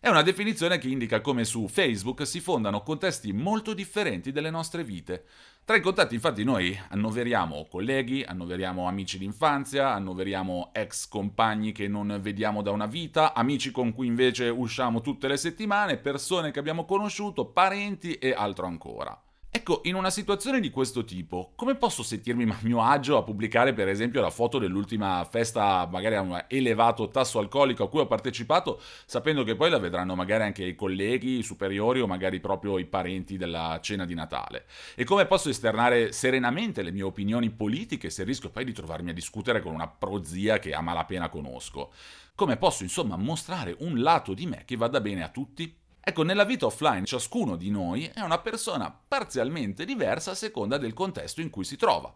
È 0.00 0.08
una 0.08 0.22
definizione 0.22 0.78
che 0.78 0.86
indica 0.86 1.20
come 1.20 1.44
su 1.44 1.66
Facebook 1.66 2.24
si 2.24 2.38
fondano 2.38 2.82
contesti 2.82 3.32
molto 3.32 3.74
differenti 3.74 4.30
delle 4.30 4.48
nostre 4.48 4.84
vite. 4.84 5.24
Tra 5.64 5.74
i 5.74 5.80
contatti 5.80 6.14
infatti 6.14 6.44
noi 6.44 6.78
annoveriamo 6.90 7.66
colleghi, 7.68 8.22
annoveriamo 8.22 8.86
amici 8.86 9.18
d'infanzia, 9.18 9.92
annoveriamo 9.92 10.70
ex 10.72 11.08
compagni 11.08 11.72
che 11.72 11.88
non 11.88 12.16
vediamo 12.22 12.62
da 12.62 12.70
una 12.70 12.86
vita, 12.86 13.34
amici 13.34 13.72
con 13.72 13.92
cui 13.92 14.06
invece 14.06 14.48
usciamo 14.48 15.00
tutte 15.00 15.26
le 15.26 15.36
settimane, 15.36 15.96
persone 15.96 16.52
che 16.52 16.60
abbiamo 16.60 16.84
conosciuto, 16.84 17.46
parenti 17.46 18.12
e 18.14 18.32
altro 18.32 18.66
ancora. 18.66 19.20
Ecco, 19.50 19.80
in 19.84 19.94
una 19.94 20.10
situazione 20.10 20.60
di 20.60 20.68
questo 20.68 21.04
tipo, 21.04 21.52
come 21.56 21.74
posso 21.74 22.02
sentirmi 22.02 22.44
a 22.44 22.58
mio 22.60 22.82
agio 22.82 23.16
a 23.16 23.22
pubblicare 23.22 23.72
per 23.72 23.88
esempio 23.88 24.20
la 24.20 24.28
foto 24.28 24.58
dell'ultima 24.58 25.26
festa, 25.28 25.88
magari 25.90 26.16
a 26.16 26.20
un 26.20 26.44
elevato 26.48 27.08
tasso 27.08 27.38
alcolico 27.38 27.84
a 27.84 27.88
cui 27.88 28.00
ho 28.00 28.06
partecipato, 28.06 28.78
sapendo 29.06 29.44
che 29.44 29.56
poi 29.56 29.70
la 29.70 29.78
vedranno 29.78 30.14
magari 30.14 30.42
anche 30.42 30.64
i 30.64 30.74
colleghi, 30.74 31.38
i 31.38 31.42
superiori 31.42 32.00
o 32.00 32.06
magari 32.06 32.40
proprio 32.40 32.78
i 32.78 32.84
parenti 32.84 33.38
della 33.38 33.78
cena 33.80 34.04
di 34.04 34.14
Natale? 34.14 34.66
E 34.94 35.04
come 35.04 35.24
posso 35.24 35.48
esternare 35.48 36.12
serenamente 36.12 36.82
le 36.82 36.92
mie 36.92 37.02
opinioni 37.04 37.48
politiche 37.48 38.10
se 38.10 38.24
rischio 38.24 38.50
poi 38.50 38.64
di 38.66 38.74
trovarmi 38.74 39.10
a 39.10 39.14
discutere 39.14 39.62
con 39.62 39.72
una 39.72 39.88
prozia 39.88 40.58
che 40.58 40.74
a 40.74 40.82
malapena 40.82 41.30
conosco? 41.30 41.90
Come 42.34 42.58
posso 42.58 42.82
insomma 42.82 43.16
mostrare 43.16 43.74
un 43.78 44.02
lato 44.02 44.34
di 44.34 44.44
me 44.44 44.64
che 44.66 44.76
vada 44.76 45.00
bene 45.00 45.24
a 45.24 45.30
tutti? 45.30 45.77
Ecco, 46.08 46.22
nella 46.22 46.44
vita 46.44 46.64
offline 46.64 47.04
ciascuno 47.04 47.54
di 47.54 47.68
noi 47.68 48.06
è 48.06 48.20
una 48.20 48.38
persona 48.38 48.90
parzialmente 48.90 49.84
diversa 49.84 50.30
a 50.30 50.34
seconda 50.34 50.78
del 50.78 50.94
contesto 50.94 51.42
in 51.42 51.50
cui 51.50 51.64
si 51.64 51.76
trova. 51.76 52.10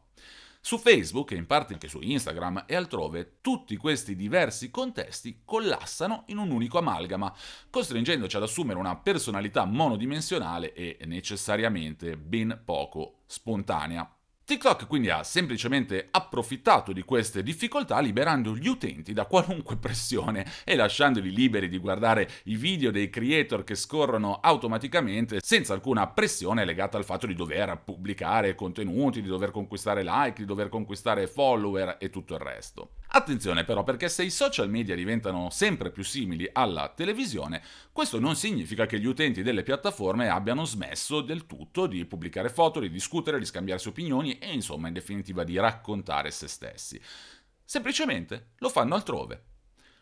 Su 0.63 0.79
Facebook 0.79 1.33
e 1.33 1.37
in 1.37 1.45
parte 1.45 1.75
anche 1.75 1.89
su 1.89 2.01
Instagram 2.01 2.65
e 2.67 2.75
altrove, 2.75 3.41
tutti 3.43 3.77
questi 3.77 4.17
diversi 4.17 4.71
contesti 4.71 5.43
collassano 5.45 6.23
in 6.29 6.39
un 6.39 6.51
unico 6.53 6.79
amalgama, 6.79 7.37
costringendoci 7.69 8.35
ad 8.35 8.45
assumere 8.45 8.79
una 8.79 8.97
personalità 8.97 9.67
monodimensionale 9.67 10.73
e 10.73 10.97
necessariamente 11.05 12.17
ben 12.17 12.63
poco 12.65 13.25
spontanea. 13.27 14.11
TikTok 14.45 14.89
quindi 14.89 15.09
ha 15.09 15.23
semplicemente 15.23 16.09
approfittato 16.11 16.93
di 16.93 17.03
queste 17.03 17.45
difficoltà 17.45 18.01
liberando 18.01 18.57
gli 18.57 18.67
utenti 18.67 19.13
da 19.13 19.27
qualunque 19.27 19.77
pressione 19.77 20.45
e 20.65 20.75
lasciandoli 20.75 21.33
liberi 21.33 21.69
di 21.69 21.79
guardare 21.79 22.29
i 22.45 22.57
video 22.57 22.91
dei 22.91 23.09
creator 23.09 23.63
che 23.63 23.77
scorrono 23.77 24.41
automaticamente 24.43 25.39
senza 25.41 25.75
alcuna 25.75 26.09
pressione 26.09 26.65
legata 26.65 26.99
al 26.99 27.05
fatto 27.05 27.29
di 27.29 27.35
dover 27.35 27.83
pubblicare 27.85 28.57
contenuti, 28.57 29.23
di 29.23 29.29
dover 29.29 29.53
conquistare 29.53 30.03
like, 30.03 30.41
di 30.41 30.45
dover 30.45 30.69
conquistare 30.69 31.29
follower 31.29 31.97
e 32.01 32.11
tutto 32.11 32.35
il 32.35 32.41
resto. 32.41 32.95
Attenzione 33.15 33.65
però 33.65 33.83
perché 33.83 34.09
se 34.09 34.25
i 34.25 34.31
social 34.31 34.71
media 34.71 34.95
diventano 34.95 35.51
sempre 35.51 35.91
più 35.91 36.03
simili 36.03 36.49
alla 36.51 36.89
televisione, 36.89 37.63
questo 37.93 38.19
non 38.19 38.37
significa 38.37 38.87
che 38.87 38.99
gli 38.99 39.05
utenti 39.05 39.43
delle 39.43 39.63
piattaforme 39.63 40.31
abbiano 40.31 40.65
smesso 40.65 41.21
del 41.21 41.45
tutto 41.45 41.87
di 41.87 42.07
pubblicare 42.07 42.49
foto, 42.49 42.81
di 42.81 42.89
discutere, 42.89 43.39
di 43.39 43.45
scambiarsi 43.45 43.89
opinioni 43.89 44.39
e 44.39 44.51
insomma 44.55 44.89
in 44.89 44.95
definitiva 44.95 45.45
di 45.45 45.59
raccontare 45.59 46.31
se 46.31 46.49
stessi. 46.49 46.99
Semplicemente 47.63 48.53
lo 48.59 48.71
fanno 48.71 48.95
altrove. 48.95 49.52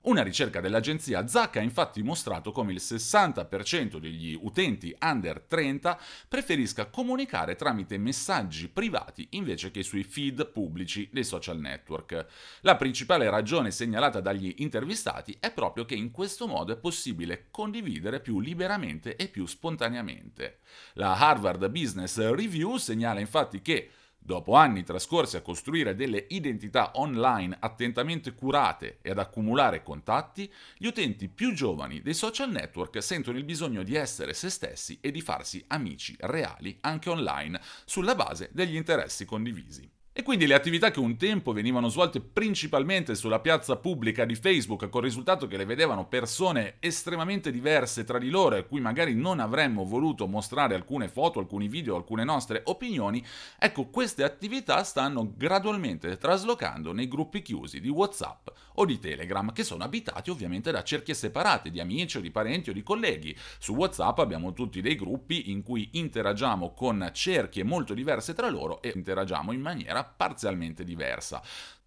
Una 0.02 0.22
ricerca 0.22 0.62
dell'agenzia 0.62 1.26
Zac 1.26 1.56
ha 1.56 1.60
infatti 1.60 2.02
mostrato 2.02 2.52
come 2.52 2.72
il 2.72 2.80
60% 2.80 3.98
degli 3.98 4.34
utenti 4.40 4.96
under 4.98 5.42
30 5.42 6.00
preferisca 6.26 6.86
comunicare 6.86 7.54
tramite 7.54 7.98
messaggi 7.98 8.68
privati 8.68 9.26
invece 9.32 9.70
che 9.70 9.82
sui 9.82 10.02
feed 10.02 10.52
pubblici 10.52 11.10
dei 11.12 11.22
social 11.22 11.58
network. 11.58 12.26
La 12.62 12.76
principale 12.76 13.28
ragione 13.28 13.70
segnalata 13.70 14.20
dagli 14.20 14.54
intervistati 14.58 15.36
è 15.38 15.52
proprio 15.52 15.84
che 15.84 15.96
in 15.96 16.12
questo 16.12 16.46
modo 16.46 16.72
è 16.72 16.78
possibile 16.78 17.48
condividere 17.50 18.20
più 18.20 18.40
liberamente 18.40 19.16
e 19.16 19.28
più 19.28 19.44
spontaneamente. 19.44 20.60
La 20.94 21.14
Harvard 21.14 21.68
Business 21.68 22.16
Review 22.16 22.78
segnala 22.78 23.20
infatti 23.20 23.60
che 23.60 23.90
Dopo 24.22 24.54
anni 24.54 24.84
trascorsi 24.84 25.36
a 25.36 25.40
costruire 25.40 25.96
delle 25.96 26.26
identità 26.28 26.92
online 26.94 27.56
attentamente 27.58 28.34
curate 28.34 28.98
e 29.00 29.10
ad 29.10 29.18
accumulare 29.18 29.82
contatti, 29.82 30.52
gli 30.76 30.86
utenti 30.86 31.28
più 31.28 31.52
giovani 31.52 32.02
dei 32.02 32.14
social 32.14 32.50
network 32.50 33.02
sentono 33.02 33.38
il 33.38 33.44
bisogno 33.44 33.82
di 33.82 33.96
essere 33.96 34.34
se 34.34 34.50
stessi 34.50 34.98
e 35.00 35.10
di 35.10 35.20
farsi 35.20 35.64
amici 35.68 36.14
reali 36.20 36.76
anche 36.82 37.08
online, 37.08 37.60
sulla 37.84 38.14
base 38.14 38.50
degli 38.52 38.76
interessi 38.76 39.24
condivisi. 39.24 39.99
E 40.20 40.22
quindi 40.22 40.46
le 40.46 40.52
attività 40.52 40.90
che 40.90 41.00
un 41.00 41.16
tempo 41.16 41.54
venivano 41.54 41.88
svolte 41.88 42.20
principalmente 42.20 43.14
sulla 43.14 43.40
piazza 43.40 43.76
pubblica 43.76 44.26
di 44.26 44.34
Facebook, 44.34 44.90
con 44.90 45.00
il 45.00 45.08
risultato 45.08 45.46
che 45.46 45.56
le 45.56 45.64
vedevano 45.64 46.08
persone 46.08 46.74
estremamente 46.78 47.50
diverse 47.50 48.04
tra 48.04 48.18
di 48.18 48.28
loro, 48.28 48.56
a 48.56 48.62
cui 48.64 48.82
magari 48.82 49.14
non 49.14 49.40
avremmo 49.40 49.86
voluto 49.86 50.26
mostrare 50.26 50.74
alcune 50.74 51.08
foto, 51.08 51.38
alcuni 51.38 51.68
video, 51.68 51.96
alcune 51.96 52.22
nostre 52.22 52.60
opinioni, 52.66 53.24
ecco, 53.58 53.86
queste 53.86 54.22
attività 54.22 54.84
stanno 54.84 55.32
gradualmente 55.34 56.18
traslocando 56.18 56.92
nei 56.92 57.08
gruppi 57.08 57.40
chiusi 57.40 57.80
di 57.80 57.88
WhatsApp 57.88 58.48
o 58.74 58.84
di 58.84 58.98
Telegram, 58.98 59.50
che 59.52 59.64
sono 59.64 59.84
abitati 59.84 60.28
ovviamente 60.28 60.70
da 60.70 60.82
cerchie 60.82 61.14
separate 61.14 61.70
di 61.70 61.80
amici 61.80 62.18
o 62.18 62.20
di 62.20 62.30
parenti 62.30 62.68
o 62.68 62.72
di 62.74 62.82
colleghi. 62.82 63.34
Su 63.58 63.74
WhatsApp 63.74 64.18
abbiamo 64.18 64.52
tutti 64.52 64.82
dei 64.82 64.96
gruppi 64.96 65.50
in 65.50 65.62
cui 65.62 65.88
interagiamo 65.92 66.74
con 66.74 67.08
cerchie 67.14 67.64
molto 67.64 67.94
diverse 67.94 68.34
tra 68.34 68.50
loro 68.50 68.82
e 68.82 68.92
interagiamo 68.94 69.52
in 69.52 69.62
maniera 69.62 70.09
parzialmente 70.14 70.84
diversa. 70.84 71.42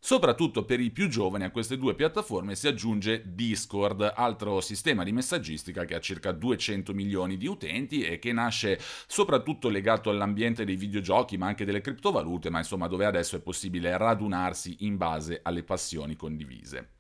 Soprattutto 0.06 0.66
per 0.66 0.82
i 0.82 0.92
più 0.92 1.08
giovani 1.08 1.46
a 1.46 1.50
queste 1.50 1.78
due 1.78 1.96
piattaforme 1.96 2.56
si 2.56 2.68
aggiunge 2.68 3.22
Discord, 3.26 4.12
altro 4.14 4.60
sistema 4.60 5.06
di 5.06 5.14
messaggistica 5.14 5.86
che 5.86 5.96
ha 5.96 6.02
circa 6.02 6.34
200 6.34 6.94
milioni 6.94 7.38
di 7.38 7.48
utenti 7.48 8.02
e 8.02 8.20
che 8.20 8.34
nasce 8.34 8.78
soprattutto 9.08 9.70
legato 9.70 10.10
all'ambiente 10.10 10.66
dei 10.66 10.76
videogiochi 10.76 11.38
ma 11.38 11.48
anche 11.48 11.64
delle 11.64 11.80
criptovalute, 11.80 12.50
ma 12.50 12.58
insomma 12.58 12.88
dove 12.88 13.06
adesso 13.06 13.38
è 13.38 13.40
possibile 13.40 13.96
radunarsi 13.98 14.76
in 14.80 14.98
base 14.98 15.40
alle 15.42 15.64
passioni 15.64 16.18
condivise. 16.18 16.96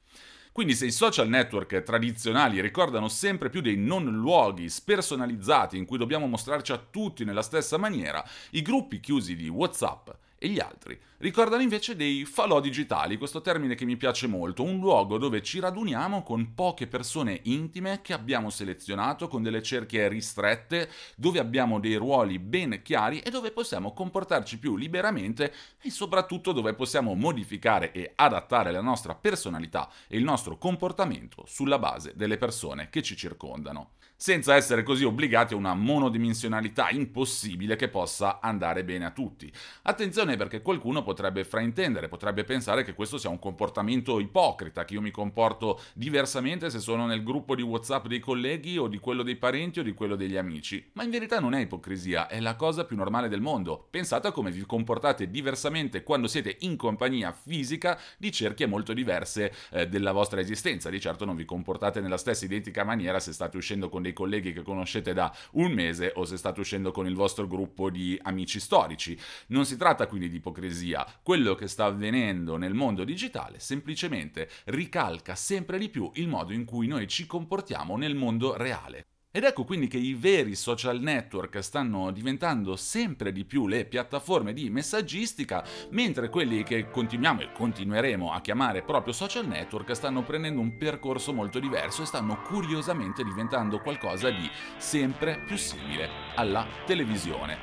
Quindi 0.53 0.75
se 0.75 0.85
i 0.85 0.91
social 0.91 1.27
network 1.27 1.81
tradizionali 1.81 2.61
ricordano 2.61 3.07
sempre 3.09 3.49
più 3.49 3.59
dei 3.59 3.75
non 3.75 4.05
luoghi 4.05 4.69
spersonalizzati 4.69 5.77
in 5.77 5.85
cui 5.85 5.97
dobbiamo 5.97 6.27
mostrarci 6.27 6.71
a 6.71 6.77
tutti 6.77 7.25
nella 7.25 7.41
stessa 7.41 7.77
maniera, 7.77 8.23
i 8.51 8.61
gruppi 8.61 8.99
chiusi 8.99 9.35
di 9.35 9.49
WhatsApp 9.49 10.09
e 10.43 10.49
gli 10.49 10.59
altri. 10.59 10.99
Ricordano 11.19 11.61
invece 11.61 11.95
dei 11.95 12.25
falò 12.25 12.59
digitali, 12.59 13.15
questo 13.15 13.39
termine 13.39 13.75
che 13.75 13.85
mi 13.85 13.95
piace 13.95 14.27
molto, 14.27 14.61
un 14.61 14.77
luogo 14.77 15.17
dove 15.17 15.41
ci 15.41 15.61
raduniamo 15.61 16.21
con 16.21 16.53
poche 16.53 16.85
persone 16.85 17.39
intime 17.43 18.01
che 18.01 18.11
abbiamo 18.11 18.49
selezionato 18.49 19.29
con 19.29 19.41
delle 19.41 19.63
cerchie 19.63 20.09
ristrette, 20.09 20.89
dove 21.15 21.39
abbiamo 21.39 21.79
dei 21.79 21.95
ruoli 21.95 22.39
ben 22.39 22.81
chiari 22.83 23.19
e 23.19 23.29
dove 23.29 23.51
possiamo 23.51 23.93
comportarci 23.93 24.59
più 24.59 24.75
liberamente 24.75 25.53
e 25.81 25.89
soprattutto 25.89 26.51
dove 26.51 26.73
possiamo 26.73 27.13
modificare 27.13 27.93
e 27.93 28.11
adattare 28.13 28.73
la 28.73 28.81
nostra 28.81 29.15
personalità 29.15 29.89
e 30.09 30.17
il 30.17 30.25
nostro 30.25 30.57
comportamento 30.57 31.45
sulla 31.47 31.79
base 31.79 32.11
delle 32.17 32.35
persone 32.35 32.89
che 32.89 33.01
ci 33.01 33.15
circondano 33.15 33.91
senza 34.23 34.55
essere 34.55 34.83
così 34.83 35.03
obbligati 35.03 35.53
a 35.53 35.57
una 35.57 35.73
monodimensionalità 35.73 36.89
impossibile 36.91 37.75
che 37.75 37.89
possa 37.89 38.39
andare 38.39 38.85
bene 38.85 39.03
a 39.03 39.11
tutti. 39.11 39.51
Attenzione 39.81 40.37
perché 40.37 40.61
qualcuno 40.61 41.03
potrebbe 41.03 41.43
fraintendere, 41.43 42.07
potrebbe 42.07 42.45
pensare 42.45 42.85
che 42.85 42.93
questo 42.93 43.17
sia 43.17 43.29
un 43.29 43.37
comportamento 43.37 44.21
ipocrita, 44.21 44.85
che 44.85 44.93
io 44.93 45.01
mi 45.01 45.11
comporto 45.11 45.77
diversamente 45.93 46.69
se 46.69 46.79
sono 46.79 47.05
nel 47.05 47.21
gruppo 47.21 47.53
di 47.53 47.63
WhatsApp 47.63 48.07
dei 48.07 48.21
colleghi 48.21 48.77
o 48.77 48.87
di 48.87 48.97
quello 48.97 49.23
dei 49.23 49.35
parenti 49.35 49.81
o 49.81 49.83
di 49.83 49.93
quello 49.93 50.15
degli 50.15 50.37
amici. 50.37 50.91
Ma 50.93 51.03
in 51.03 51.09
verità 51.09 51.41
non 51.41 51.53
è 51.53 51.59
ipocrisia, 51.59 52.27
è 52.27 52.39
la 52.39 52.55
cosa 52.55 52.85
più 52.85 52.95
normale 52.95 53.27
del 53.27 53.41
mondo. 53.41 53.87
Pensate 53.89 54.29
a 54.29 54.31
come 54.31 54.51
vi 54.51 54.61
comportate 54.61 55.29
diversamente 55.29 56.01
quando 56.01 56.27
siete 56.27 56.55
in 56.61 56.77
compagnia 56.77 57.33
fisica 57.33 57.99
di 58.17 58.31
cerchie 58.31 58.67
molto 58.67 58.93
diverse 58.93 59.53
eh, 59.71 59.89
della 59.89 60.13
vostra 60.13 60.39
esistenza. 60.39 60.89
Di 60.89 61.01
certo 61.01 61.25
non 61.25 61.35
vi 61.35 61.43
comportate 61.43 61.99
nella 61.99 62.15
stessa 62.15 62.45
identica 62.45 62.85
maniera 62.85 63.19
se 63.19 63.33
state 63.33 63.57
uscendo 63.57 63.89
con 63.89 64.01
dei 64.01 64.11
dei 64.13 64.15
colleghi 64.15 64.53
che 64.53 64.61
conoscete 64.61 65.13
da 65.13 65.35
un 65.53 65.71
mese 65.71 66.13
o 66.15 66.23
se 66.23 66.37
state 66.37 66.59
uscendo 66.59 66.91
con 66.91 67.07
il 67.07 67.15
vostro 67.15 67.47
gruppo 67.47 67.89
di 67.89 68.17
amici 68.21 68.59
storici. 68.59 69.17
Non 69.47 69.65
si 69.65 69.75
tratta 69.75 70.07
quindi 70.07 70.29
di 70.29 70.37
ipocrisia, 70.37 71.05
quello 71.21 71.55
che 71.55 71.67
sta 71.67 71.85
avvenendo 71.85 72.55
nel 72.55 72.75
mondo 72.75 73.03
digitale 73.03 73.59
semplicemente 73.59 74.49
ricalca 74.65 75.35
sempre 75.35 75.77
di 75.77 75.89
più 75.89 76.11
il 76.15 76.27
modo 76.27 76.53
in 76.53 76.63
cui 76.63 76.87
noi 76.87 77.07
ci 77.07 77.25
comportiamo 77.25 77.97
nel 77.97 78.15
mondo 78.15 78.55
reale. 78.55 79.12
Ed 79.35 79.45
ecco 79.45 79.63
quindi 79.63 79.87
che 79.87 79.97
i 79.97 80.13
veri 80.13 80.53
social 80.53 81.01
network 81.01 81.63
stanno 81.63 82.11
diventando 82.11 82.75
sempre 82.75 83.31
di 83.31 83.45
più 83.45 83.65
le 83.65 83.83
piattaforme 83.85 84.53
di 84.53 84.69
messaggistica, 84.69 85.65
mentre 85.89 86.29
quelli 86.29 86.61
che 86.61 86.91
continuiamo 86.91 87.41
e 87.41 87.51
continueremo 87.51 88.31
a 88.31 88.41
chiamare 88.41 88.83
proprio 88.83 89.11
social 89.11 89.47
network 89.47 89.95
stanno 89.95 90.21
prendendo 90.21 90.61
un 90.61 90.77
percorso 90.77 91.33
molto 91.33 91.57
diverso 91.57 92.03
e 92.03 92.05
stanno 92.05 92.43
curiosamente 92.43 93.23
diventando 93.23 93.79
qualcosa 93.79 94.29
di 94.29 94.47
sempre 94.77 95.41
più 95.47 95.57
simile 95.57 96.07
alla 96.35 96.67
televisione. 96.85 97.57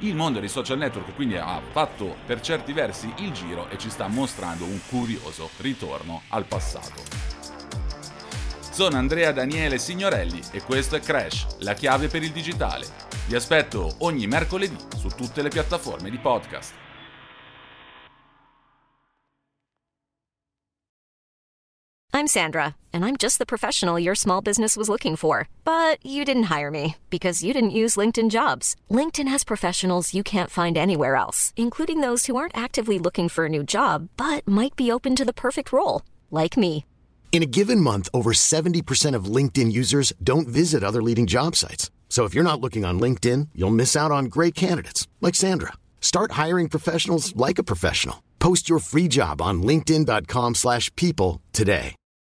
Il 0.00 0.16
mondo 0.16 0.40
dei 0.40 0.48
social 0.48 0.78
network 0.78 1.14
quindi 1.14 1.36
ha 1.36 1.60
fatto 1.60 2.16
per 2.26 2.40
certi 2.40 2.72
versi 2.72 3.08
il 3.18 3.30
giro 3.30 3.68
e 3.68 3.78
ci 3.78 3.88
sta 3.88 4.08
mostrando 4.08 4.64
un 4.64 4.80
curioso 4.88 5.48
ritorno 5.58 6.22
al 6.30 6.44
passato. 6.44 7.43
Sono 8.74 8.96
Andrea 8.96 9.30
Daniele 9.30 9.78
Signorelli 9.78 10.40
e 10.50 10.60
questo 10.60 10.96
è 10.96 11.00
Crash, 11.00 11.58
la 11.60 11.74
chiave 11.74 12.08
per 12.08 12.24
il 12.24 12.32
digitale. 12.32 12.84
Vi 13.28 13.36
aspetto 13.36 13.98
ogni 13.98 14.26
mercoledì 14.26 14.76
su 14.96 15.10
tutte 15.10 15.42
le 15.42 15.48
piattaforme 15.48 16.10
di 16.10 16.18
podcast. 16.18 16.74
I'm 22.12 22.26
Sandra, 22.26 22.74
and 22.92 23.04
I'm 23.04 23.16
just 23.16 23.38
the 23.38 23.46
professional 23.46 23.96
your 23.96 24.16
small 24.16 24.40
business 24.42 24.76
was 24.76 24.88
looking 24.88 25.14
for. 25.14 25.46
But 25.62 26.04
you 26.04 26.24
didn't 26.24 26.50
hire 26.52 26.72
me 26.72 26.96
because 27.10 27.44
you 27.44 27.52
didn't 27.52 27.76
use 27.76 27.94
LinkedIn 27.94 28.28
jobs. 28.28 28.74
LinkedIn 28.90 29.28
has 29.28 29.44
professionals 29.44 30.12
you 30.12 30.24
can't 30.24 30.50
find 30.50 30.76
anywhere 30.76 31.14
else, 31.14 31.52
including 31.54 32.00
those 32.00 32.26
who 32.26 32.34
aren't 32.34 32.56
actively 32.56 32.98
looking 32.98 33.28
for 33.28 33.44
a 33.44 33.48
new 33.48 33.62
job 33.62 34.08
but 34.16 34.42
might 34.48 34.74
be 34.74 34.90
open 34.90 35.14
to 35.14 35.24
the 35.24 35.32
perfect 35.32 35.70
role, 35.70 36.02
like 36.32 36.56
me. 36.56 36.86
In 37.34 37.42
a 37.42 37.46
given 37.46 37.80
month, 37.80 38.08
over 38.14 38.30
70% 38.32 39.16
of 39.16 39.24
LinkedIn 39.24 39.72
users 39.72 40.12
don't 40.22 40.46
visit 40.46 40.84
other 40.84 41.02
leading 41.02 41.26
job 41.26 41.56
sites. 41.56 41.90
So 42.08 42.26
if 42.26 42.32
you're 42.32 42.50
not 42.50 42.60
looking 42.60 42.84
on 42.84 43.00
LinkedIn, 43.00 43.48
you'll 43.56 43.78
miss 43.78 43.96
out 43.96 44.12
on 44.12 44.26
great 44.26 44.54
candidates 44.54 45.08
like 45.20 45.34
Sandra. 45.34 45.72
Start 46.00 46.38
hiring 46.42 46.68
professionals 46.68 47.34
like 47.34 47.58
a 47.58 47.64
professional. 47.64 48.22
Post 48.38 48.68
your 48.68 48.78
free 48.78 49.08
job 49.08 49.42
on 49.42 49.64
linkedin.com/people 49.64 51.40
today. 51.52 51.96